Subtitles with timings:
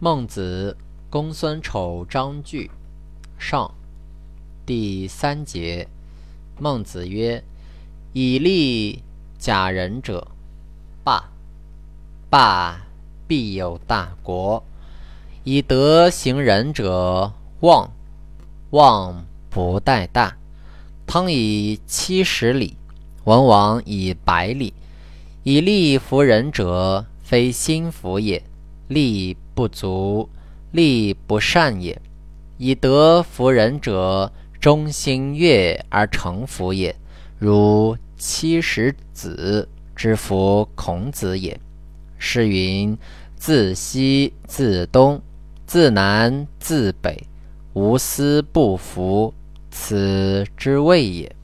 [0.00, 0.76] 孟子，
[1.08, 2.68] 公孙丑章句
[3.38, 3.72] 上，
[4.66, 5.88] 第三节。
[6.58, 7.42] 孟子曰
[8.12, 9.02] ：“以利
[9.38, 10.26] 假仁者，
[11.04, 11.30] 霸；
[12.28, 12.84] 霸
[13.28, 14.62] 必有大国。
[15.44, 17.88] 以德行仁者，旺；
[18.70, 20.36] 旺不待大。
[21.06, 22.76] 汤以七十里，
[23.24, 24.74] 文王以百里。
[25.44, 28.42] 以利服人者，非心服也。”
[28.88, 30.28] 力不足，
[30.72, 31.96] 力不善也；
[32.58, 36.94] 以德服人者，忠心悦而诚服也。
[37.38, 41.58] 如七十子之服孔子也。
[42.18, 42.96] 诗云：
[43.36, 45.20] 自西自东，
[45.66, 47.26] 自南自北，
[47.74, 49.34] 无私不服，
[49.70, 51.36] 此之谓也。